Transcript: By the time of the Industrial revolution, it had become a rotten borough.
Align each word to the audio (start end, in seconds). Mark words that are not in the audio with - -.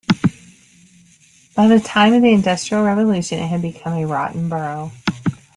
By 1.55 1.67
the 1.67 1.79
time 1.79 2.15
of 2.15 2.23
the 2.23 2.31
Industrial 2.33 2.83
revolution, 2.83 3.37
it 3.37 3.45
had 3.49 3.61
become 3.61 3.93
a 3.93 4.07
rotten 4.07 4.49
borough. 4.49 4.91